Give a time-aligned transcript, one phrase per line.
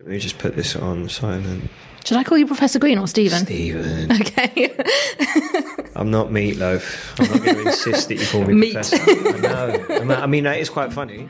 [0.00, 1.70] Let me just put this on silent.
[2.04, 3.44] Should I call you Professor Green or Stephen?
[3.44, 4.12] Stephen.
[4.20, 4.76] Okay.
[5.96, 7.18] I'm not meatloaf.
[7.18, 8.74] I'm not going to insist that you call me Meat.
[8.74, 8.98] professor.
[9.00, 9.86] I know.
[9.88, 11.26] I mean- I mean, that is quite funny.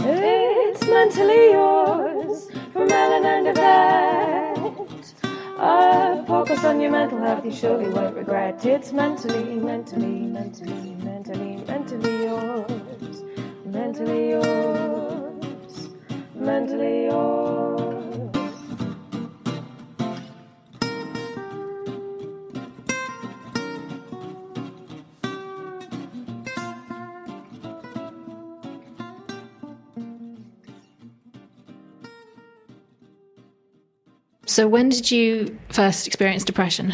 [0.00, 5.14] It's mentally yours from Ellen and Yvette.
[5.58, 8.64] A focus on your mental health, you surely won't regret.
[8.64, 13.22] It's mentally, mentally, mentally, mentally, mentally yours.
[13.66, 15.03] Mentally yours.
[16.44, 17.94] Mentally yours.
[34.44, 36.92] so, when did you first experience depression?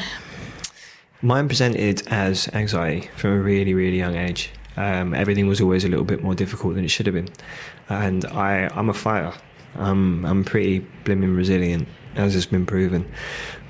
[1.22, 4.52] Mine presented as anxiety from a really, really young age.
[4.80, 7.28] Um, everything was always a little bit more difficult than it should have been.
[7.90, 9.34] And I, I'm a fighter.
[9.74, 13.10] I'm, I'm pretty blimmin' resilient, as has been proven.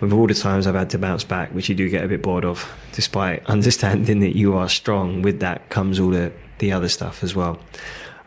[0.01, 2.23] With all the times I've had to bounce back, which you do get a bit
[2.23, 6.89] bored of, despite understanding that you are strong, with that comes all the, the other
[6.89, 7.59] stuff as well.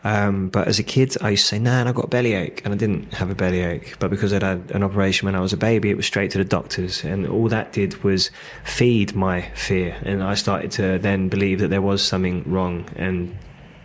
[0.04, 2.60] Um, but as a kid, I used to say, nah, I've got a bellyache.
[2.64, 3.98] And I didn't have a bellyache.
[3.98, 6.38] But because I'd had an operation when I was a baby, it was straight to
[6.38, 7.02] the doctors.
[7.02, 8.30] And all that did was
[8.64, 9.96] feed my fear.
[10.02, 12.86] And I started to then believe that there was something wrong.
[12.96, 13.36] And,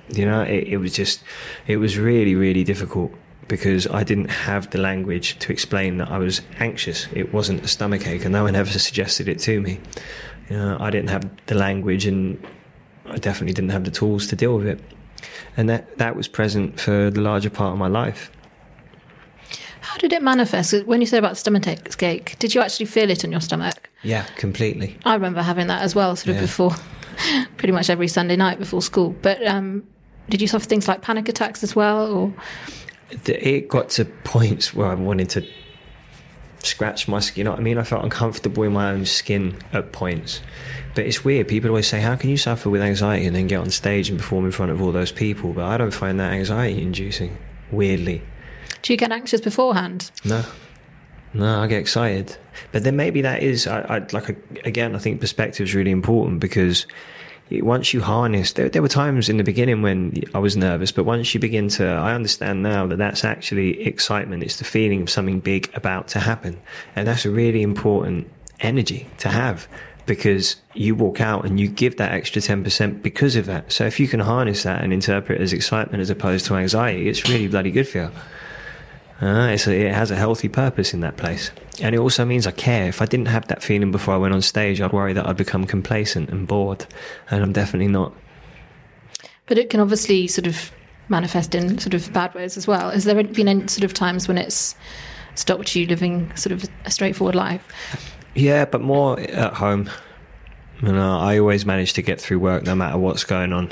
[0.09, 1.23] you know, it, it was just,
[1.67, 3.13] it was really, really difficult
[3.47, 7.07] because I didn't have the language to explain that I was anxious.
[7.13, 8.25] It wasn't a stomach ache.
[8.25, 9.79] And no one ever suggested it to me.
[10.49, 12.45] You know, I didn't have the language and
[13.05, 14.81] I definitely didn't have the tools to deal with it.
[15.57, 18.31] And that, that was present for the larger part of my life.
[19.81, 20.85] How did it manifest?
[20.85, 23.89] When you said about stomach ache, did you actually feel it in your stomach?
[24.03, 24.97] Yeah, completely.
[25.05, 26.41] I remember having that as well, sort of Yeah.
[26.41, 26.75] before,
[27.57, 29.15] pretty much every Sunday night before school.
[29.21, 29.83] But um,
[30.29, 32.13] did you suffer things like panic attacks as well?
[32.13, 32.33] Or
[33.25, 35.47] It got to points where I wanted to
[36.59, 37.39] scratch my skin.
[37.39, 37.77] You know what I mean?
[37.77, 40.41] I felt uncomfortable in my own skin at points.
[40.95, 41.47] But it's weird.
[41.47, 44.17] People always say, "How can you suffer with anxiety and then get on stage and
[44.17, 47.37] perform in front of all those people?" But I don't find that anxiety-inducing.
[47.71, 48.21] Weirdly,
[48.81, 50.11] do you get anxious beforehand?
[50.25, 50.43] no,
[51.33, 52.35] no, I get excited.
[52.71, 54.29] But then maybe that is, I, I like
[54.65, 54.95] again.
[54.95, 56.87] I think perspective is really important because
[57.51, 61.03] once you harness, there, there were times in the beginning when I was nervous, but
[61.03, 64.43] once you begin to, I understand now that that's actually excitement.
[64.43, 66.59] It's the feeling of something big about to happen,
[66.95, 68.29] and that's a really important
[68.59, 69.67] energy to have
[70.05, 73.71] because you walk out and you give that extra 10% because of that.
[73.71, 77.07] So if you can harness that and interpret it as excitement as opposed to anxiety,
[77.07, 78.11] it's really bloody good for you.
[79.21, 81.51] Uh, it's a, it has a healthy purpose in that place.
[81.81, 82.87] And it also means I care.
[82.87, 85.37] If I didn't have that feeling before I went on stage, I'd worry that I'd
[85.37, 86.85] become complacent and bored.
[87.29, 88.13] And I'm definitely not.
[89.47, 90.71] But it can obviously sort of
[91.09, 92.91] manifest in sort of bad ways as well.
[92.91, 94.75] Has there been any sort of times when it's
[95.35, 97.65] stopped you living sort of a straightforward life?
[98.35, 99.89] Yeah, but more at home.
[100.81, 103.71] You know, I always manage to get through work no matter what's going on.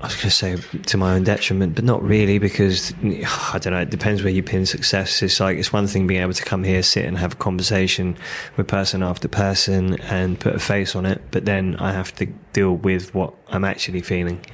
[0.00, 3.74] I was going to say to my own detriment, but not really because I don't
[3.74, 3.80] know.
[3.80, 5.22] It depends where you pin success.
[5.22, 8.16] It's like it's one thing being able to come here, sit and have a conversation
[8.56, 12.26] with person after person and put a face on it, but then I have to
[12.54, 14.44] deal with what I'm actually feeling.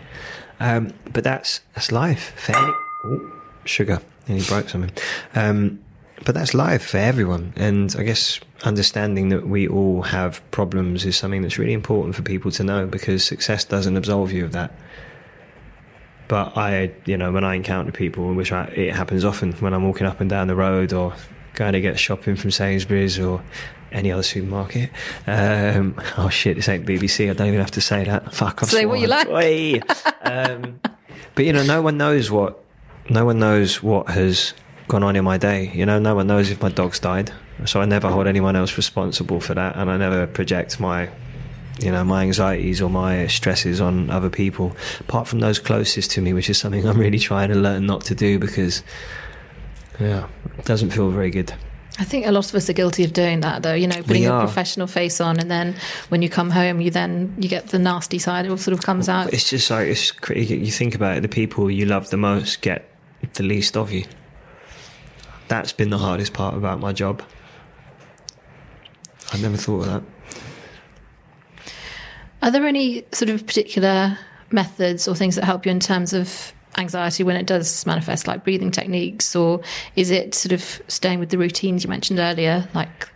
[0.58, 2.72] Um, but that's that's life for any
[3.04, 3.32] oh,
[3.64, 4.00] sugar.
[4.26, 4.90] And he broke something.
[5.37, 5.81] Um,
[6.25, 7.52] but that's life for everyone.
[7.54, 12.22] And I guess understanding that we all have problems is something that's really important for
[12.22, 14.72] people to know because success doesn't absolve you of that.
[16.28, 19.84] But I, you know, when I encounter people, which I, it happens often when I'm
[19.84, 21.14] walking up and down the road or
[21.55, 23.43] going to get shopping from Sainsbury's or
[23.93, 24.90] any other supermarket.
[25.26, 27.31] Um, oh shit, this ain't BBC.
[27.31, 28.34] I don't even have to say that.
[28.34, 29.28] Fuck, I've Say what you like.
[30.23, 30.81] Um,
[31.34, 32.62] but you know, no one knows what
[33.08, 34.55] no one knows what has
[34.88, 35.70] gone on in my day.
[35.72, 37.32] You know, no one knows if my dog's died.
[37.64, 41.08] So I never hold anyone else responsible for that, and I never project my
[41.81, 46.20] you know my anxieties or my stresses on other people apart from those closest to
[46.20, 48.82] me which is something i'm really trying to learn not to do because
[50.00, 50.26] yeah
[50.58, 51.52] it doesn't feel very good
[51.99, 53.73] I think a lot of us are guilty of doing that, though.
[53.73, 55.75] You know, putting a professional face on, and then
[56.11, 58.44] when you come home, you then you get the nasty side.
[58.44, 59.32] It all sort of comes out.
[59.32, 61.20] It's just like it's you think about it.
[61.22, 62.90] The people you love the most get
[63.32, 64.05] the least of you.
[65.49, 67.22] That's been the hardest part about my job.
[69.32, 70.02] I never thought of that.
[72.46, 74.16] Are there any sort of particular
[74.52, 78.44] methods or things that help you in terms of anxiety when it does manifest, like
[78.44, 79.62] breathing techniques, or
[79.96, 83.08] is it sort of staying with the routines you mentioned earlier, like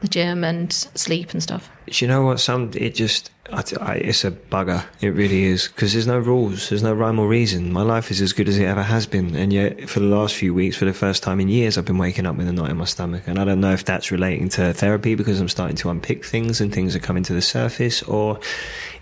[0.00, 1.70] the gym and sleep and stuff?
[1.86, 2.40] Do you know what?
[2.40, 4.84] Some it just I, I, it's a bugger.
[5.00, 6.68] It really is because there's no rules.
[6.68, 7.72] There's no rhyme or reason.
[7.72, 10.34] My life is as good as it ever has been, and yet for the last
[10.34, 12.70] few weeks, for the first time in years, I've been waking up with a knot
[12.70, 15.76] in my stomach, and I don't know if that's relating to therapy because I'm starting
[15.76, 18.40] to unpick things and things are coming to the surface, or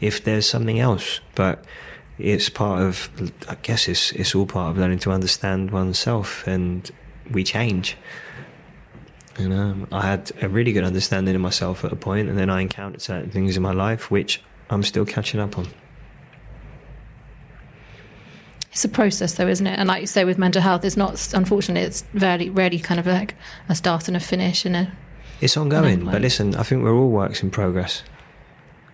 [0.00, 1.20] if there's something else.
[1.34, 1.64] But
[2.18, 3.08] it's part of.
[3.48, 6.90] I guess it's it's all part of learning to understand oneself, and
[7.30, 7.96] we change.
[9.38, 12.50] You know, I had a really good understanding of myself at a point, and then
[12.50, 14.40] I encountered certain things in my life which
[14.70, 15.66] I'm still catching up on.
[18.70, 19.78] It's a process, though, isn't it?
[19.78, 21.32] And like you say, with mental health, it's not.
[21.32, 23.34] Unfortunately, it's very rarely kind of like
[23.68, 24.64] a start and a finish.
[24.64, 24.92] And a
[25.40, 26.12] It's ongoing, Ongoing.
[26.12, 28.02] but listen, I think we're all works in progress,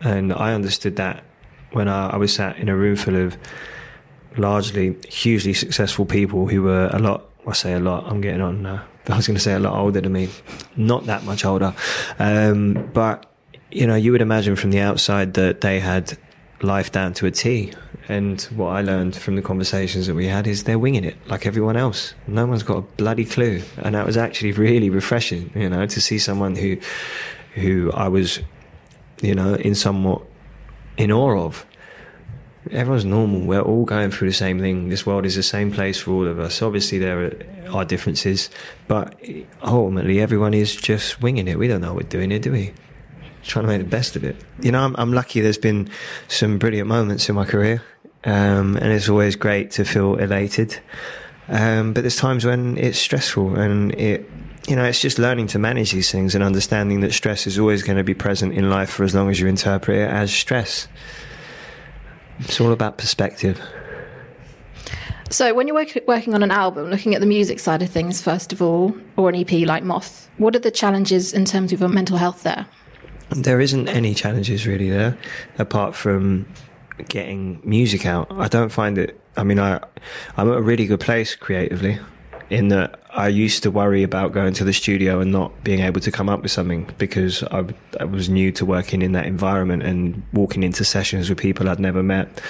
[0.02, 1.24] and I understood that
[1.72, 3.38] when I, I was sat in a room full of
[4.36, 7.26] largely hugely successful people who were a lot.
[7.46, 8.04] I say a lot.
[8.06, 8.84] I'm getting on now.
[9.10, 10.28] I was going to say a lot older than me,
[10.76, 11.74] not that much older,
[12.18, 13.26] um, but
[13.70, 16.16] you know, you would imagine from the outside that they had
[16.62, 17.72] life down to a T.
[18.08, 21.46] And what I learned from the conversations that we had is they're winging it like
[21.46, 22.14] everyone else.
[22.26, 23.62] No one's got a bloody clue.
[23.78, 26.76] And that was actually really refreshing, you know, to see someone who,
[27.54, 28.40] who I was,
[29.22, 30.22] you know, in somewhat
[30.96, 31.64] in awe of.
[32.70, 33.40] Everyone's normal.
[33.40, 34.90] We're all going through the same thing.
[34.90, 36.60] This world is the same place for all of us.
[36.60, 37.32] Obviously, there
[37.72, 38.50] are, differences,
[38.86, 39.18] but
[39.62, 41.58] ultimately, everyone is just winging it.
[41.58, 42.74] We don't know what we're doing here, do we?
[43.42, 44.36] trying to make the best of it.
[44.60, 45.40] You know, I'm, I'm lucky.
[45.40, 45.88] There's been
[46.28, 47.82] some brilliant moments in my career,
[48.24, 50.78] um, and it's always great to feel elated.
[51.48, 54.28] Um, but there's times when it's stressful, and it,
[54.68, 57.82] you know, it's just learning to manage these things and understanding that stress is always
[57.82, 60.86] going to be present in life for as long as you interpret it as stress.
[62.40, 63.60] It's all about perspective.
[65.30, 68.20] So, when you're work- working on an album, looking at the music side of things,
[68.20, 71.78] first of all, or an EP like Moth, what are the challenges in terms of
[71.78, 72.66] your mental health there?
[73.30, 75.16] There isn't any challenges really there,
[75.58, 76.46] apart from
[77.08, 78.26] getting music out.
[78.32, 79.20] I don't find it.
[79.36, 79.78] I mean, I
[80.36, 82.00] I'm at a really good place creatively,
[82.50, 86.00] in that I used to worry about going to the studio and not being able
[86.00, 87.64] to come up with something because I,
[87.98, 91.80] I was new to working in that environment and walking into sessions with people I'd
[91.80, 92.40] never met.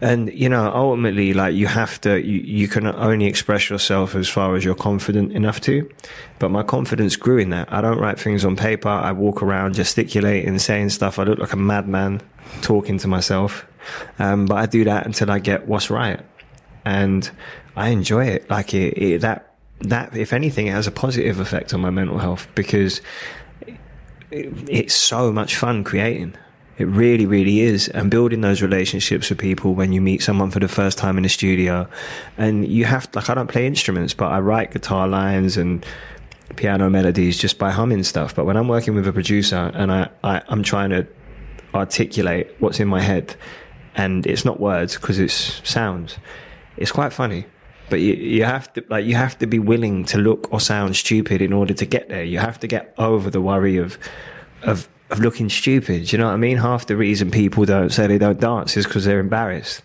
[0.00, 4.28] And you know, ultimately, like you have to, you, you can only express yourself as
[4.28, 5.90] far as you're confident enough to.
[6.38, 7.70] But my confidence grew in that.
[7.70, 8.88] I don't write things on paper.
[8.88, 11.18] I walk around gesticulating, saying stuff.
[11.18, 12.22] I look like a madman
[12.62, 13.66] talking to myself.
[14.18, 16.20] Um, but I do that until I get what's right,
[16.84, 17.30] and
[17.76, 18.48] I enjoy it.
[18.48, 19.49] Like it, it that
[19.80, 23.00] that if anything, it has a positive effect on my mental health because
[24.30, 26.34] it, it's so much fun creating.
[26.78, 27.88] It really, really is.
[27.88, 31.24] And building those relationships with people when you meet someone for the first time in
[31.24, 31.86] the studio.
[32.38, 35.84] And you have, like, I don't play instruments, but I write guitar lines and
[36.56, 38.34] piano melodies just by humming stuff.
[38.34, 41.06] But when I'm working with a producer and I, I, I'm trying to
[41.74, 43.36] articulate what's in my head,
[43.94, 46.16] and it's not words because it's sounds,
[46.76, 47.46] it's quite funny.
[47.90, 50.96] But you, you have to like you have to be willing to look or sound
[50.96, 52.24] stupid in order to get there.
[52.24, 53.98] You have to get over the worry of
[54.62, 56.12] of of looking stupid.
[56.12, 56.56] You know what I mean?
[56.56, 59.82] Half the reason people don't say they don't dance is because they're embarrassed.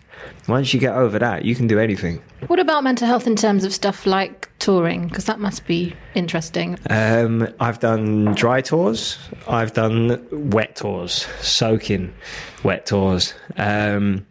[0.48, 2.22] Once you get over that, you can do anything.
[2.46, 5.08] What about mental health in terms of stuff like touring?
[5.08, 6.78] Because that must be interesting.
[6.88, 9.18] Um, I've done dry tours.
[9.46, 12.14] I've done wet tours, soaking
[12.62, 13.34] wet tours.
[13.56, 14.26] Um,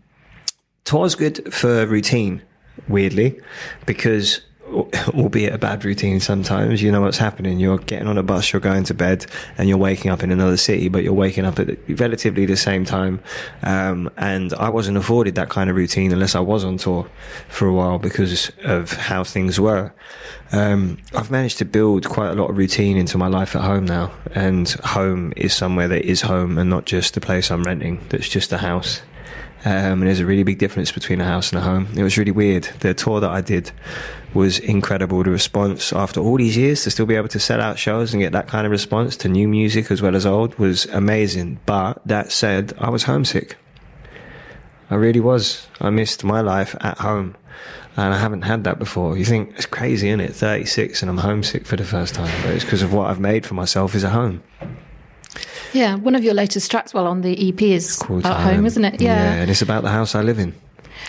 [0.85, 2.43] Tour's good for routine,
[2.87, 3.39] weirdly,
[3.85, 4.41] because
[5.13, 7.59] albeit a bad routine sometimes, you know what's happening.
[7.59, 9.25] You're getting on a bus, you're going to bed,
[9.57, 12.83] and you're waking up in another city, but you're waking up at relatively the same
[12.83, 13.21] time.
[13.63, 17.07] Um, and I wasn't afforded that kind of routine unless I was on tour
[17.47, 19.93] for a while because of how things were.
[20.51, 23.85] Um, I've managed to build quite a lot of routine into my life at home
[23.85, 28.05] now, and home is somewhere that is home and not just a place I'm renting
[28.09, 29.01] that's just a house.
[29.65, 31.87] Um, and there's a really big difference between a house and a home.
[31.97, 32.65] It was really weird.
[32.81, 33.71] The tour that I did
[34.35, 35.23] was incredible.
[35.23, 38.21] The response after all these years to still be able to sell out shows and
[38.21, 41.59] get that kind of response to new music as well as old was amazing.
[41.65, 43.57] But that said, I was homesick.
[44.91, 45.65] I really was.
[45.81, 47.35] I missed my life at home.
[47.97, 49.17] And I haven't had that before.
[49.17, 50.35] You think it's crazy, isn't it?
[50.35, 52.31] 36 and I'm homesick for the first time.
[52.43, 54.43] But it's because of what I've made for myself is a home.
[55.75, 58.55] Yeah, one of your latest tracks, well, on the EP is Called about Thailand.
[58.55, 59.01] home, isn't it?
[59.01, 59.33] Yeah.
[59.33, 60.53] and it's about the house I live in,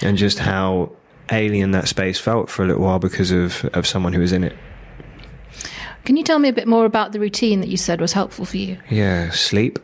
[0.03, 0.91] and just how
[1.31, 4.43] alien that space felt for a little while because of of someone who was in
[4.43, 4.57] it.
[6.05, 8.45] Can you tell me a bit more about the routine that you said was helpful
[8.45, 8.77] for you?
[8.91, 9.79] Yeah, sleep.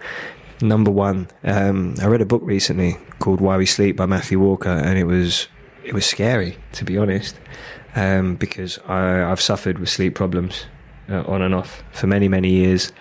[0.60, 1.28] Number one.
[1.44, 5.04] Um, I read a book recently called Why We Sleep by Matthew Walker, and it
[5.04, 5.48] was
[5.84, 7.34] it was scary to be honest,
[7.96, 10.66] um, because I, I've suffered with sleep problems
[11.08, 12.92] uh, on and off for many many years,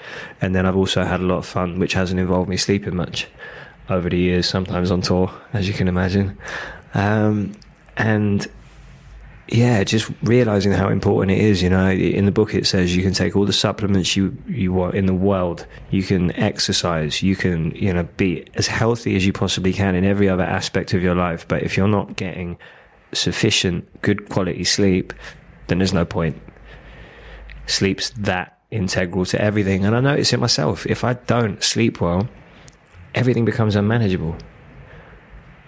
[0.41, 3.27] and then I've also had a lot of fun, which hasn't involved me sleeping much
[3.89, 4.47] over the years.
[4.47, 6.37] Sometimes on tour, as you can imagine,
[6.93, 7.53] um,
[7.97, 8.47] and
[9.49, 11.61] yeah, just realizing how important it is.
[11.61, 14.73] You know, in the book it says you can take all the supplements you you
[14.73, 15.65] want in the world.
[15.89, 17.23] You can exercise.
[17.23, 20.93] You can you know be as healthy as you possibly can in every other aspect
[20.93, 21.47] of your life.
[21.47, 22.57] But if you're not getting
[23.13, 25.13] sufficient good quality sleep,
[25.67, 26.41] then there's no point.
[27.67, 30.85] Sleep's that integral to everything, and I notice it myself.
[30.87, 32.27] If I don't sleep well,
[33.13, 34.35] everything becomes unmanageable.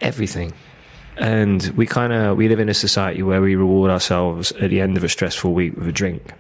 [0.02, 0.54] Everything
[1.20, 4.80] and we kind of we live in a society where we reward ourselves at the
[4.80, 6.34] end of a stressful week with a drink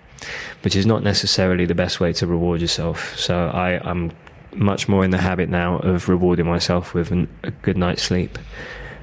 [0.62, 4.12] which is not necessarily the best way to reward yourself so i i'm
[4.56, 8.40] much more in the habit now of rewarding myself with an, a good night's sleep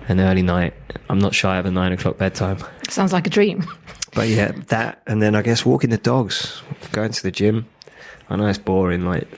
[0.09, 0.73] an early night
[1.11, 2.59] i'm not shy of a nine o'clock bedtime
[2.89, 3.67] Sounds like a dream.
[4.17, 7.67] But yeah that and then i guess walking the dogs going to the gym
[8.29, 9.29] i know it's boring like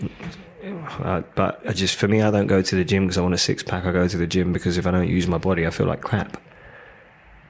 [1.01, 3.35] uh, but I just for me, I don't go to the gym because I want
[3.35, 3.85] a six pack.
[3.85, 6.03] I go to the gym because if I don't use my body, I feel like
[6.03, 6.37] crap.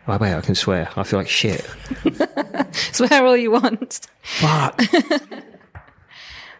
[0.06, 0.88] Oh, wait, I can swear.
[0.97, 1.68] I feel like shit.
[2.73, 4.06] Swear all you want.
[4.23, 4.78] Fuck.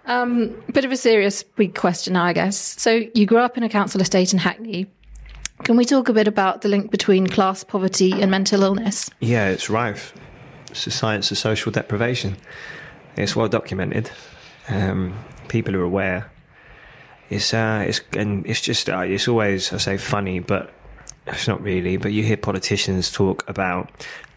[0.07, 2.57] Bit of a serious big question I guess.
[2.81, 4.87] So you grew up in a council estate in Hackney.
[5.65, 9.11] Can we talk a bit about the link between class poverty and mental illness?
[9.21, 10.15] yeah, it's rife.
[10.85, 12.37] The science of social deprivation.
[13.17, 14.11] It's well documented.
[14.69, 15.19] Um,
[15.49, 16.31] people are aware.
[17.31, 20.73] It's uh, it's and it's just uh, it's always I say funny, but
[21.27, 21.97] it's not really.
[21.97, 23.91] But you hear politicians talk about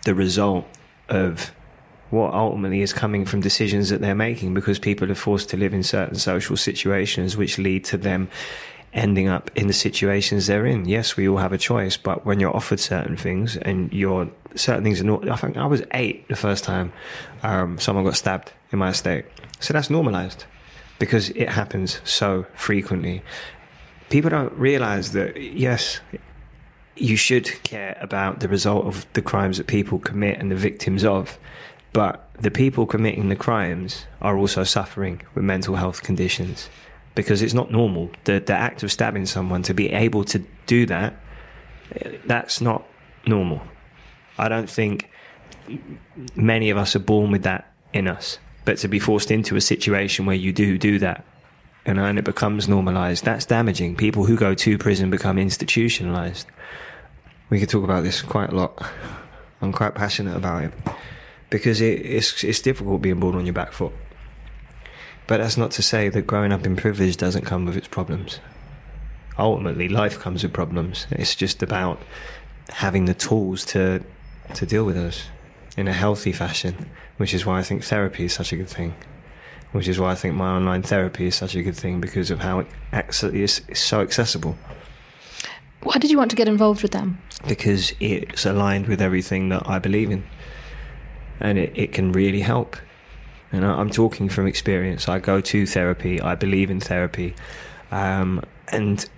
[0.04, 0.66] the result
[1.10, 1.52] of
[2.10, 5.74] what ultimately is coming from decisions that they're making because people are forced to live
[5.74, 8.30] in certain social situations which lead to them
[8.94, 10.86] ending up in the situations they're in.
[10.86, 14.84] Yes, we all have a choice, but when you're offered certain things and you're certain
[14.84, 16.92] things are not, I think I was eight the first time
[17.44, 19.26] um, someone got stabbed in my estate.
[19.60, 20.46] So that's normalized
[21.00, 23.24] because it happens so frequently.
[24.10, 26.02] People don't realize that, yes,
[26.98, 31.06] you should care about the result of the crimes that people commit and the victims
[31.06, 31.40] of.
[31.94, 36.70] But the people committing the crimes are also suffering with mental health conditions
[37.16, 38.10] because it's not normal.
[38.24, 41.16] The, the act of stabbing someone, to be able to do that,
[42.26, 42.86] that's not
[43.26, 43.62] normal.
[44.38, 45.10] I don't think
[46.36, 48.40] many of us are born with that in us.
[48.64, 51.26] But to be forced into a situation where you do do that
[51.86, 53.96] know, and it becomes normalized, that's damaging.
[53.96, 56.48] People who go to prison become institutionalized.
[57.50, 58.82] We could talk about this quite a lot.
[59.62, 60.74] I'm quite passionate about it
[61.50, 63.94] because it, it's it's difficult being born on your back foot.
[65.32, 68.42] But that's not to say that growing up in privilege doesn't come with its problems.
[69.40, 71.08] Ultimately, life comes with problems.
[71.10, 72.02] It's just about
[72.68, 74.04] having the tools to
[74.56, 75.24] to deal with those
[75.78, 78.94] in a healthy fashion, which is why I think therapy is such a good thing.
[79.72, 82.40] Which is why I think my online therapy is such a good thing because of
[82.40, 84.58] how it actually is, so accessible.
[85.82, 87.20] Why did you want to get involved with them?
[87.48, 90.26] because it's aligned with everything that I believe in,
[91.40, 92.76] and it, it can really help.
[93.52, 95.10] And I'm talking from experience.
[95.10, 96.22] I go to therapy.
[96.22, 97.36] I believe in therapy,
[97.92, 99.10] um, and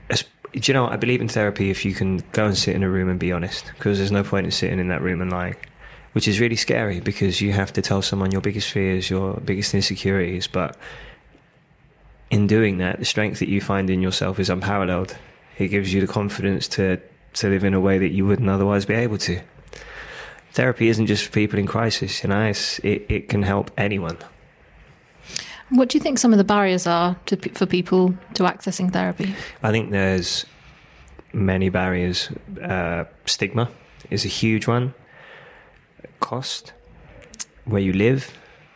[0.54, 0.88] do you know?
[0.88, 3.32] I believe in therapy if you can go and sit in a room and be
[3.32, 5.56] honest, because there's no point in sitting in that room and lying,
[6.14, 9.74] which is really scary because you have to tell someone your biggest fears, your biggest
[9.74, 10.78] insecurities, but
[12.30, 15.16] in doing that, the strength that you find in yourself is unparalleled.
[15.58, 17.00] It gives you the confidence to
[17.34, 19.42] to live in a way that you wouldn't otherwise be able to.
[20.54, 24.18] Therapy isn't just for people in crisis, you know, it's, it, it can help anyone.
[25.70, 29.34] What do you think some of the barriers are to, for people to accessing therapy?
[29.64, 30.46] I think there's
[31.34, 32.30] many barriers.
[32.62, 33.72] Uh, stigma
[34.12, 34.94] is a huge one.
[36.20, 36.74] Cost,
[37.66, 38.32] where you live,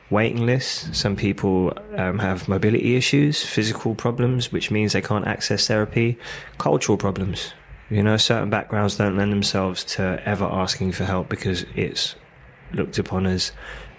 [0.09, 0.97] waiting lists.
[0.97, 6.17] Some people um, have mobility issues, physical problems, which means they can't access therapy.
[6.57, 7.53] Cultural problems.
[7.89, 12.15] You know, certain backgrounds don't lend themselves to ever asking for help because it's
[12.73, 13.51] looked upon as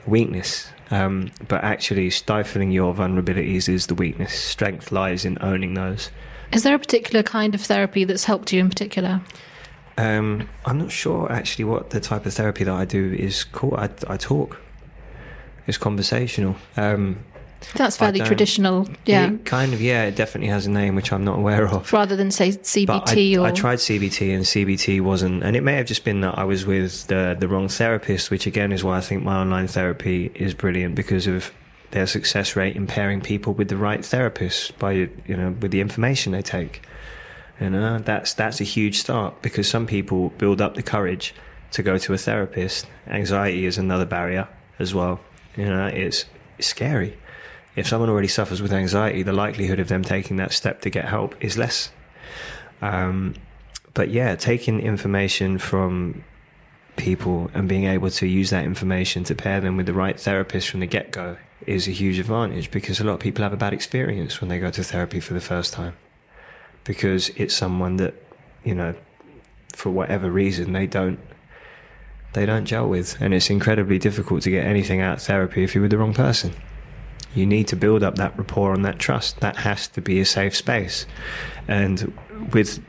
[0.07, 0.69] weakness.
[0.91, 4.33] Um, but actually, stifling your vulnerabilities is the weakness.
[4.33, 6.11] Strength lies in owning those.
[6.53, 9.21] Is there a particular kind of therapy that's helped you in particular?
[9.99, 13.75] Um, I'm not sure actually what the type of therapy that I do is called.
[13.75, 14.61] I, I talk.
[15.67, 16.57] It's conversational.
[16.77, 17.19] Um,
[17.75, 19.33] That's fairly um, traditional, yeah.
[19.45, 20.05] Kind of, yeah.
[20.05, 21.93] It definitely has a name which I'm not aware of.
[21.93, 25.75] Rather than say CBT I, or I tried CBT and CBT wasn't, and it may
[25.75, 28.97] have just been that I was with the the wrong therapist, which again is why
[28.97, 31.53] I think my online therapy is brilliant because of
[31.91, 35.81] their success rate in pairing people with the right therapist by you know with the
[35.81, 36.83] information they take.
[37.61, 41.35] You uh, know that's that's a huge start because some people build up the courage
[41.73, 42.87] to go to a therapist.
[43.07, 44.49] Anxiety is another barrier
[44.79, 45.21] as well.
[45.57, 46.27] You know it's,
[46.59, 47.17] it's scary.
[47.79, 51.05] If someone already suffers with anxiety, the likelihood of them taking that step to get
[51.05, 51.93] help is less.
[52.83, 53.35] Um,
[53.95, 56.25] but yeah, taking information from
[56.97, 60.69] people and being able to use that information to pair them with the right therapist
[60.69, 63.57] from the get go is a huge advantage because a lot of people have a
[63.57, 65.97] bad experience when they go to therapy for the first time
[66.83, 68.15] because it's someone that,
[68.65, 68.93] you know,
[69.73, 71.21] for whatever reason they don't
[72.33, 75.75] they don't gel with and it's incredibly difficult to get anything out of therapy if
[75.75, 76.53] you're with the wrong person
[77.35, 79.41] you need to build up that rapport and that trust.
[79.41, 81.07] That has to be a safe space.
[81.67, 82.13] And
[82.53, 82.83] with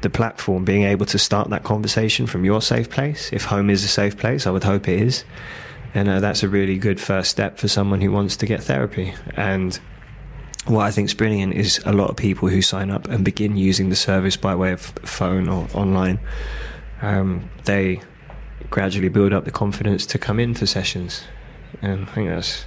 [0.00, 3.84] the platform being able to start that conversation from your safe place, if home is
[3.84, 5.24] a safe place, I would hope it is.
[5.94, 9.14] And uh, that's a really good first step for someone who wants to get therapy.
[9.34, 9.78] And
[10.66, 13.56] what I think is brilliant is a lot of people who sign up and begin
[13.56, 16.20] using the service by way of phone or online,
[17.00, 18.00] um, they
[18.70, 21.22] gradually build up the confidence to come in for sessions.
[21.80, 22.66] And I think that's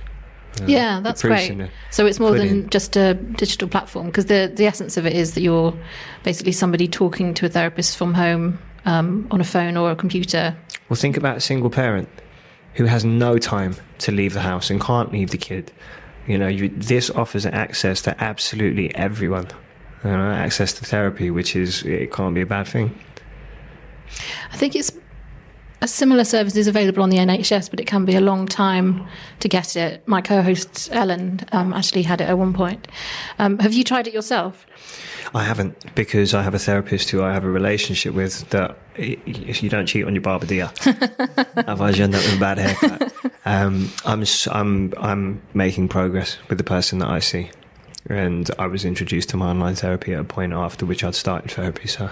[0.60, 1.70] uh, Yeah, that's great.
[1.92, 2.70] So it's more than pudding.
[2.70, 5.74] just a digital platform because the the essence of it is that you're
[6.24, 10.56] basically somebody talking to a therapist from home um, on a phone or a computer.
[10.90, 12.10] Well, think about a single parent
[12.76, 15.72] who has no time to leave the house and can't leave the kid.
[16.28, 19.48] You know, you, this offers access to absolutely everyone.
[20.04, 22.98] You know, access to therapy, which is it can't be a bad thing.
[24.52, 24.92] I think it's
[25.82, 29.08] a similar service is available on the NHS, but it can be a long time
[29.40, 30.08] to get it.
[30.08, 32.88] My co-host Ellen um, actually had it at one point.
[33.40, 34.66] Um, have you tried it yourself?
[35.34, 39.64] I haven't because I have a therapist who I have a relationship with that if
[39.64, 40.68] you don't cheat on your barber, do you?
[41.56, 43.14] Otherwise, you end up with a bad haircut.
[43.46, 47.50] Um, I'm I'm I'm making progress with the person that I see,
[48.08, 51.50] and I was introduced to my online therapy at a point after which I'd started
[51.52, 51.88] therapy.
[51.88, 52.10] So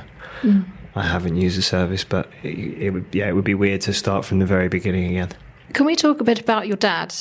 [0.95, 3.93] I haven't used the service, but it, it would yeah it would be weird to
[3.93, 5.29] start from the very beginning again.
[5.73, 7.13] Can we talk a bit about your dad?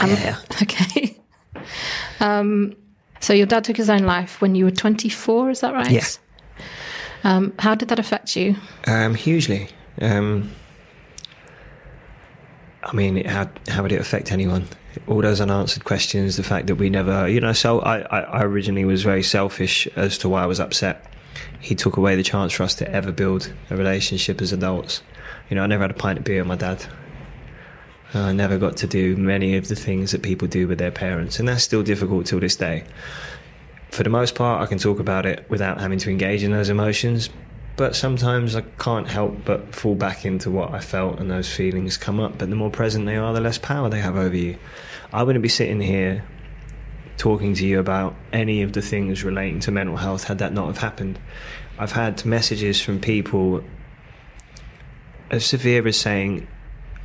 [0.00, 0.36] Um, Yeah.
[0.62, 1.16] okay.
[2.20, 2.76] Um,
[3.20, 5.90] so your dad took his own life when you were 24, is that right?
[5.90, 6.04] Yeah.
[7.24, 8.56] Um, how did that affect you?
[8.86, 9.68] Um, hugely.
[10.00, 10.50] Um,
[12.82, 14.66] I mean, how, how would it affect anyone?
[15.06, 18.42] All those unanswered questions, the fact that we never, you know, so I, I, I
[18.42, 21.04] originally was very selfish as to why I was upset.
[21.60, 25.02] He took away the chance for us to ever build a relationship as adults.
[25.48, 26.84] You know, I never had a pint of beer with my dad.
[28.14, 31.38] I never got to do many of the things that people do with their parents,
[31.38, 32.84] and that's still difficult till this day.
[33.90, 36.70] For the most part, I can talk about it without having to engage in those
[36.70, 37.28] emotions,
[37.76, 41.96] but sometimes I can't help but fall back into what I felt, and those feelings
[41.96, 42.38] come up.
[42.38, 44.56] But the more present they are, the less power they have over you.
[45.12, 46.24] I wouldn't be sitting here
[47.20, 50.66] talking to you about any of the things relating to mental health had that not
[50.68, 51.18] have happened.
[51.78, 53.62] I've had messages from people
[55.30, 56.48] as severe as saying,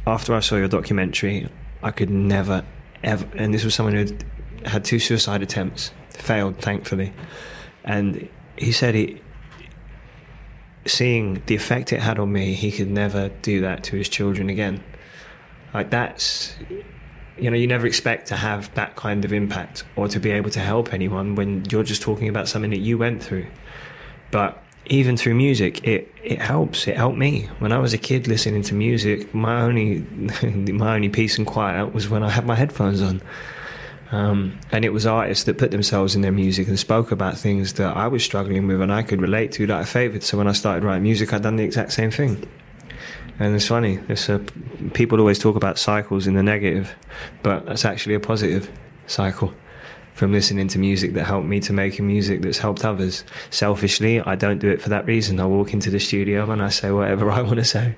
[0.07, 1.49] after I saw your documentary,
[1.83, 2.63] I could never,
[3.03, 4.25] ever, and this was someone who had
[4.65, 7.11] had two suicide attempts, failed, thankfully.
[7.83, 9.21] And he said he,
[10.85, 14.49] seeing the effect it had on me, he could never do that to his children
[14.49, 14.81] again.
[15.73, 16.55] Like that's,
[17.37, 20.49] you know, you never expect to have that kind of impact or to be able
[20.51, 23.45] to help anyone when you're just talking about something that you went through.
[24.31, 26.87] But even through music, it, it helps.
[26.87, 29.33] It helped me when I was a kid listening to music.
[29.33, 29.99] My only
[30.71, 33.21] my only peace and quiet was when I had my headphones on.
[34.11, 37.73] Um, and it was artists that put themselves in their music and spoke about things
[37.73, 40.23] that I was struggling with and I could relate to that I favoured.
[40.23, 42.47] So when I started writing music, I'd done the exact same thing.
[43.39, 43.99] And it's funny.
[44.07, 44.39] It's a,
[44.93, 46.95] people always talk about cycles in the negative,
[47.43, 48.71] but that's actually a positive
[49.07, 49.53] cycle
[50.13, 53.25] from listening to music that helped me to making music that's helped others.
[53.49, 55.39] Selfishly, I don't do it for that reason.
[55.41, 57.95] I walk into the studio and I say whatever I want to say.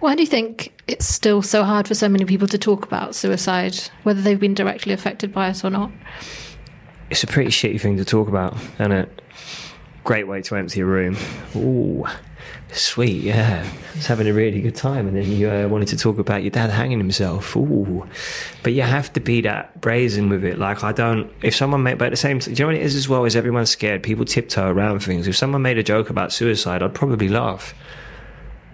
[0.00, 3.14] Why do you think it's still so hard for so many people to talk about
[3.14, 5.90] suicide, whether they've been directly affected by it or not?
[7.10, 9.08] It's a pretty shitty thing to talk about, isn't a
[10.08, 11.14] great way to empty a room.
[11.54, 12.06] Ooh,
[12.72, 13.70] sweet, yeah.
[13.94, 16.50] It's having a really good time, and then you uh, wanted to talk about your
[16.50, 17.54] dad hanging himself.
[17.54, 18.06] Ooh,
[18.62, 20.58] but you have to be that brazen with it.
[20.58, 21.30] Like I don't.
[21.42, 23.06] If someone made, but at the same time, do you know what it is as
[23.06, 23.26] well?
[23.26, 24.02] Is everyone's scared?
[24.02, 25.28] People tiptoe around things.
[25.28, 27.74] If someone made a joke about suicide, I'd probably laugh.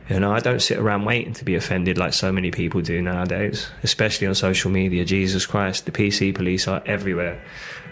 [0.09, 3.03] You know, I don't sit around waiting to be offended like so many people do
[3.03, 5.05] nowadays, especially on social media.
[5.05, 7.43] Jesus Christ, the PC police are everywhere,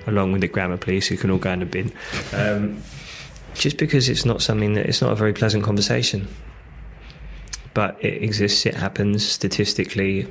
[0.06, 1.92] along with the grammar police who can all go in the bin.
[2.34, 2.82] Um,
[3.54, 6.28] just because it's not something that it's not a very pleasant conversation,
[7.74, 8.66] but it exists.
[8.66, 10.26] It happens statistically.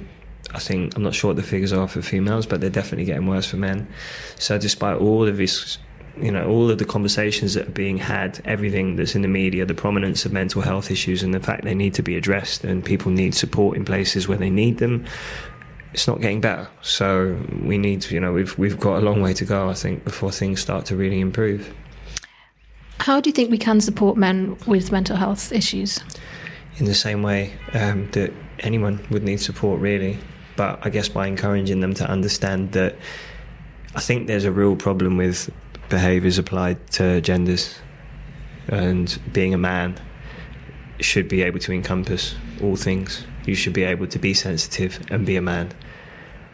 [0.54, 3.28] I think I'm not sure what the figures are for females, but they're definitely getting
[3.28, 3.88] worse for men.
[4.38, 5.78] So, despite all of this
[6.18, 9.66] you know all of the conversations that are being had everything that's in the media
[9.66, 12.84] the prominence of mental health issues and the fact they need to be addressed and
[12.84, 15.06] people need support in places where they need them
[15.94, 19.22] it's not getting better so we need to, you know we've we've got a long
[19.22, 21.74] way to go i think before things start to really improve
[23.02, 26.00] how do you think we can support men with mental health issues
[26.78, 30.18] in the same way um, that anyone would need support really
[30.56, 32.96] but i guess by encouraging them to understand that
[33.96, 35.50] i think there's a real problem with
[35.92, 37.76] behaviours applied to genders,
[38.70, 40.00] and being a man
[41.00, 42.34] should be able to encompass
[42.64, 43.26] all things.
[43.46, 45.74] You should be able to be sensitive and be a man.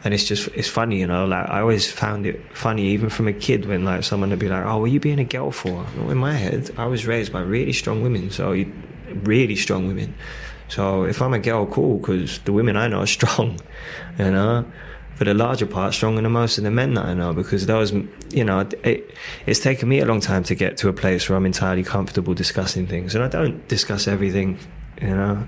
[0.04, 1.26] And it's just it's funny, you know.
[1.26, 4.48] Like I always found it funny, even from a kid, when like someone would be
[4.48, 7.06] like, "Oh, what are you being a girl for?" Well, in my head, I was
[7.06, 8.72] raised by really strong women, so you,
[9.24, 10.14] really strong women.
[10.68, 13.58] So if I'm a girl, cool, because the women I know are strong,
[14.18, 14.64] you know
[15.18, 17.92] for the larger part, stronger than most of the men that I know because those,
[18.30, 19.12] you know, it,
[19.46, 22.34] it's taken me a long time to get to a place where I'm entirely comfortable
[22.34, 23.16] discussing things.
[23.16, 24.60] And I don't discuss everything,
[25.02, 25.44] you know,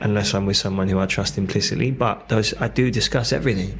[0.00, 3.78] unless I'm with someone who I trust implicitly, but those, I do discuss everything.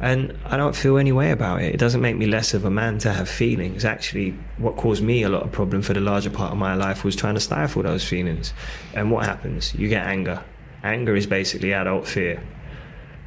[0.00, 1.74] And I don't feel any way about it.
[1.74, 3.84] It doesn't make me less of a man to have feelings.
[3.84, 7.04] Actually, what caused me a lot of problem for the larger part of my life
[7.04, 8.52] was trying to stifle those feelings.
[8.94, 9.74] And what happens?
[9.74, 10.42] You get anger.
[10.82, 12.42] Anger is basically adult fear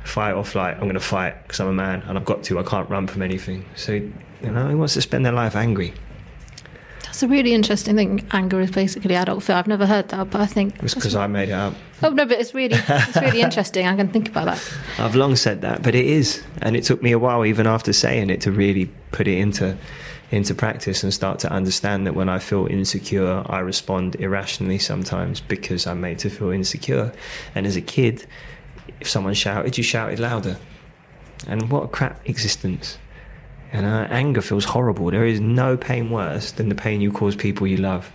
[0.07, 0.75] fight or flight.
[0.75, 2.59] I'm going to fight because I'm a man and I've got to.
[2.59, 3.65] I can't run from anything.
[3.75, 5.93] So, you know, he wants to spend their life angry.
[7.17, 8.27] That's a really interesting thing.
[8.29, 9.55] Anger is basically adult fear.
[9.55, 11.73] I've never heard that, but I think it's because I made it up.
[12.03, 13.87] Oh no, but it's really, it's really interesting.
[13.87, 14.73] I can think about that.
[14.99, 17.91] I've long said that, but it is, and it took me a while, even after
[17.91, 19.75] saying it, to really put it into
[20.29, 25.41] into practice and start to understand that when I feel insecure, I respond irrationally sometimes
[25.41, 27.11] because I'm made to feel insecure.
[27.55, 28.27] And as a kid,
[28.99, 30.59] if someone shouted, you shouted louder.
[31.47, 32.99] And what a crap existence.
[33.71, 35.11] And uh, anger feels horrible.
[35.11, 38.11] There is no pain worse than the pain you cause people you love.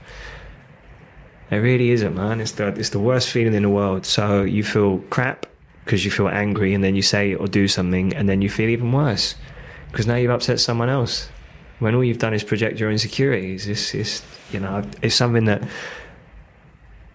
[1.50, 2.40] It really isn't, man.
[2.40, 4.06] It's the, it's the worst feeling in the world.
[4.06, 5.46] So you feel crap
[5.84, 8.70] because you feel angry, and then you say or do something, and then you feel
[8.70, 9.34] even worse
[9.90, 11.28] because now you've upset someone else.
[11.78, 15.62] When all you've done is project your insecurities, it's, it's you know it's something that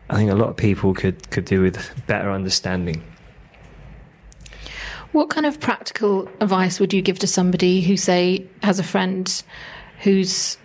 [0.09, 3.03] I think a lot of people could could do with better understanding.
[5.11, 9.43] What kind of practical advice would you give to somebody who, say, has a friend
[10.01, 10.57] whose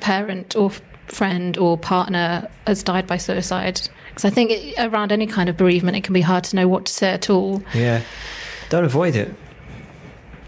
[0.00, 0.70] parent or
[1.06, 3.80] friend or partner has died by suicide?
[4.08, 6.68] Because I think it, around any kind of bereavement, it can be hard to know
[6.68, 7.62] what to say at all.
[7.74, 8.02] Yeah.
[8.68, 9.34] Don't avoid it.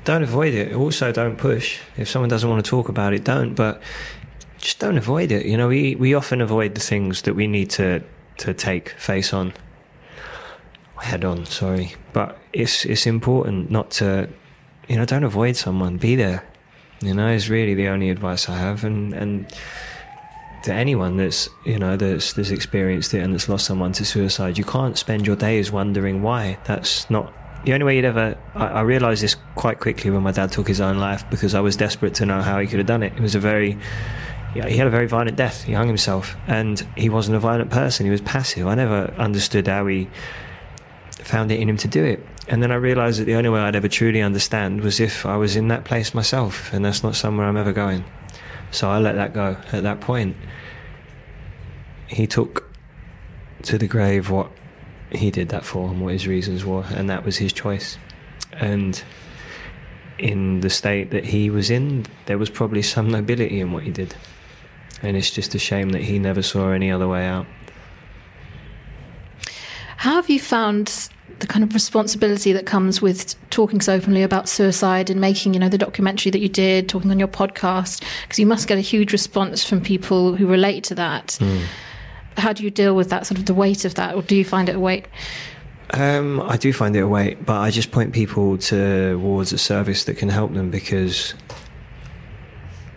[0.05, 0.75] Don't avoid it.
[0.75, 1.81] Also, don't push.
[1.97, 3.55] If someone doesn't want to talk about it, don't.
[3.55, 3.83] But
[4.59, 5.47] just don't avoid it.
[5.47, 8.03] You know, we, we often avoid the things that we need to,
[8.39, 9.55] to take face on
[11.05, 11.47] head on.
[11.47, 14.29] Sorry, but it's it's important not to,
[14.89, 15.99] you know, don't avoid someone.
[15.99, 16.45] Be there.
[17.01, 19.53] You know, is really the only advice I have, and and
[20.63, 24.57] to anyone that's you know that's that's experienced it and that's lost someone to suicide,
[24.57, 26.59] you can't spend your days wondering why.
[26.65, 27.33] That's not
[27.65, 28.39] the only way you'd ever.
[28.55, 31.61] I, I realised this quite quickly when my dad took his own life because I
[31.61, 33.13] was desperate to know how he could have done it.
[33.15, 33.77] It was a very
[34.55, 35.65] he had a very violent death.
[35.65, 38.07] He hung himself, and he wasn't a violent person.
[38.07, 38.69] He was passive.
[38.69, 40.09] I never understood how he
[41.11, 42.25] found it in him to do it.
[42.47, 45.37] And then I realized that the only way I'd ever truly understand was if I
[45.37, 48.05] was in that place myself, and that's not somewhere I'm ever going.
[48.71, 50.37] So I let that go at that point.
[52.07, 52.71] He took
[53.63, 54.51] to the grave what
[55.11, 57.97] he did that for and what his reasons were, and that was his choice.
[58.53, 59.03] And
[60.19, 63.91] in the state that he was in, there was probably some nobility in what he
[63.91, 64.15] did.
[65.03, 67.47] And it's just a shame that he never saw any other way out.
[69.97, 71.09] How have you found
[71.41, 75.61] the kind of responsibility that comes with talking so openly about suicide and making, you
[75.61, 78.03] know, the documentary that you did, talking on your podcast?
[78.23, 81.39] Because you must get a huge response from people who relate to that.
[82.37, 84.45] How do you deal with that, sort of the weight of that, or do you
[84.45, 85.07] find it a weight?
[85.91, 90.05] Um, I do find it a weight, but I just point people towards a service
[90.05, 91.35] that can help them because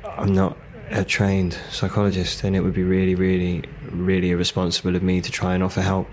[0.03, 0.57] I'm not
[0.89, 5.53] a trained psychologist, and it would be really, really, really irresponsible of me to try
[5.53, 6.09] and offer help.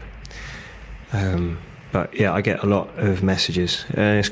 [1.13, 1.59] Um,
[1.95, 3.85] but yeah, I get a lot of messages.
[3.95, 4.29] And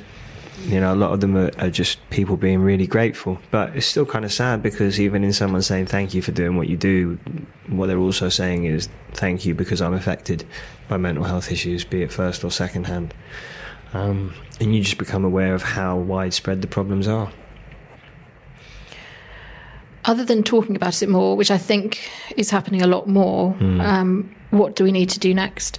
[0.64, 3.38] you know, a lot of them are, are just people being really grateful.
[3.53, 6.57] But it's still kind of sad because even in someone saying thank you for doing
[6.57, 7.20] what you do,
[7.68, 10.44] what they're also saying is thank you because I'm affected
[10.88, 13.14] by mental health issues, be it first or second hand.
[13.92, 17.31] Um, and you just become aware of how widespread the problems are.
[20.04, 24.34] Other than talking about it more, which I think is happening a lot more, um,
[24.50, 25.78] what do we need to do next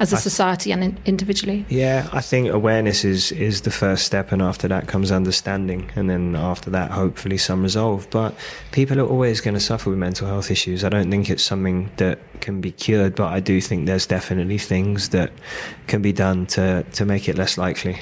[0.00, 1.64] as a society and in- individually?
[1.68, 6.08] Yeah, I think awareness is is the first step, and after that comes understanding, and
[6.08, 8.08] then after that, hopefully, some resolve.
[8.10, 8.34] But
[8.72, 10.82] people are always going to suffer with mental health issues.
[10.82, 14.58] I don't think it's something that can be cured, but I do think there's definitely
[14.58, 15.30] things that
[15.86, 17.98] can be done to to make it less likely.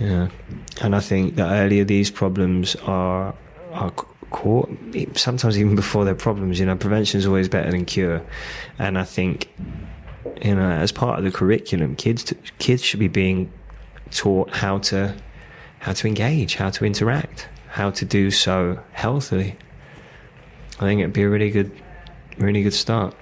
[0.00, 0.28] Yeah,
[0.80, 3.34] and I think the earlier these problems are
[3.72, 3.90] are
[4.30, 4.70] caught,
[5.14, 8.22] sometimes even before they're problems, you know, prevention is always better than cure,
[8.78, 9.48] and I think
[10.42, 13.52] you know, as part of the curriculum, kids kids should be being
[14.10, 15.14] taught how to
[15.80, 19.56] how to engage, how to interact, how to do so healthily.
[20.76, 21.70] I think it'd be a really good,
[22.38, 23.14] really good start.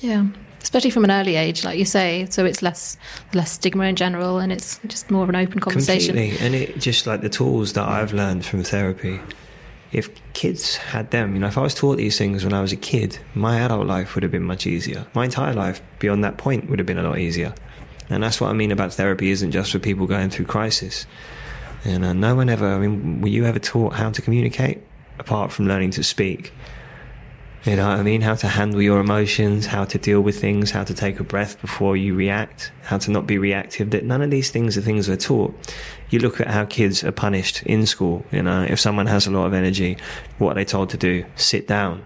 [0.00, 0.26] Yeah,
[0.64, 2.96] especially from an early age, like you say, so it's less
[3.34, 6.16] less stigma in general, and it's just more of an open conversation.
[6.16, 9.20] Completely, and it just like the tools that I've learned from therapy.
[9.92, 12.72] If kids had them, you know, if I was taught these things when I was
[12.72, 15.06] a kid, my adult life would have been much easier.
[15.14, 17.54] My entire life beyond that point would have been a lot easier.
[18.10, 21.06] And that's what I mean about therapy isn't just for people going through crisis.
[21.84, 24.82] And uh, no one ever, I mean, were you ever taught how to communicate
[25.20, 26.52] apart from learning to speak?
[27.64, 28.20] You know what I mean?
[28.20, 31.58] How to handle your emotions, how to deal with things, how to take a breath
[31.62, 33.88] before you react, how to not be reactive.
[33.88, 35.54] That none of these things are things we're taught.
[36.10, 38.22] You look at how kids are punished in school.
[38.30, 39.96] You know, if someone has a lot of energy,
[40.36, 41.24] what are they told to do?
[41.36, 42.04] Sit down.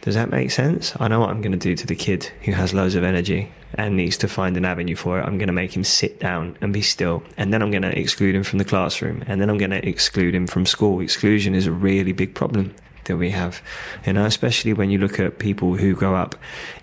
[0.00, 0.94] Does that make sense?
[0.98, 3.52] I know what I'm going to do to the kid who has loads of energy
[3.74, 5.26] and needs to find an avenue for it.
[5.26, 7.22] I'm going to make him sit down and be still.
[7.36, 9.22] And then I'm going to exclude him from the classroom.
[9.26, 11.00] And then I'm going to exclude him from school.
[11.00, 12.74] Exclusion is a really big problem
[13.10, 13.62] that we have.
[14.06, 16.34] You know, especially when you look at people who grow up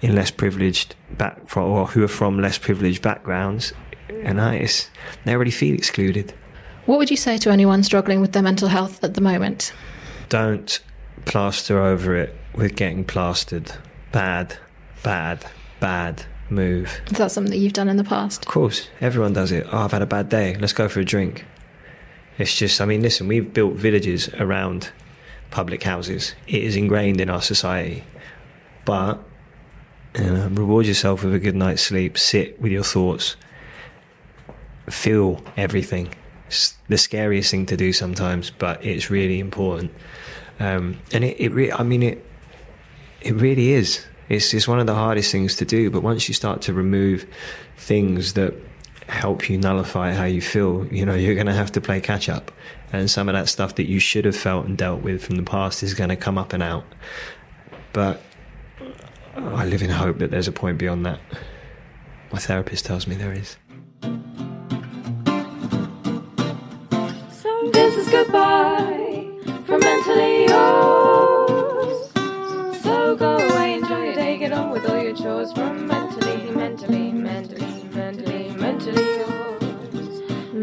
[0.02, 3.74] in less privileged back from, or who are from less privileged backgrounds.
[4.24, 4.90] And I, it's,
[5.26, 6.34] they already feel excluded.
[6.86, 9.74] What would you say to anyone struggling with their mental health at the moment?
[10.30, 10.80] don't
[11.26, 13.72] plaster over it with getting plastered.
[14.12, 14.58] Bad,
[15.04, 15.46] bad,
[15.80, 17.02] bad move.
[17.08, 18.46] Is that something that you've done in the past?
[18.46, 19.68] Of course, everyone does it.
[19.72, 20.56] Oh, I've had a bad day.
[20.56, 21.46] Let's go for a drink.
[22.38, 24.92] It's just, I mean, listen, we've built villages around
[25.52, 26.36] public houses.
[26.48, 28.04] It is ingrained in our society.
[28.86, 29.24] But
[30.16, 32.18] you know, reward yourself with a good night's sleep.
[32.18, 33.36] Sit with your thoughts.
[34.90, 36.14] Feel everything.
[36.48, 39.92] It's the scariest thing to do sometimes, but it's really important.
[40.60, 42.26] Um, and it, it re- I mean, it,
[43.22, 44.06] it really is.
[44.30, 45.90] It's, it's one of the hardest things to do.
[45.90, 47.28] But once you start to remove
[47.78, 48.54] things that
[49.08, 52.30] help you nullify how you feel, you know, you're going to have to play catch
[52.30, 52.52] up.
[52.92, 55.44] And some of that stuff that you should have felt and dealt with from the
[55.44, 56.86] past is going to come up and out.
[57.94, 58.22] But
[59.36, 61.20] I live in hope that there's a point beyond that.
[62.32, 63.58] My therapist tells me there is.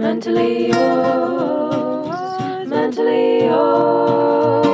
[0.05, 2.09] Mentally yours.
[2.69, 4.74] Mentally yours.